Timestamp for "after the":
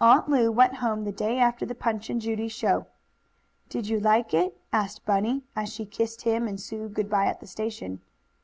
1.40-1.74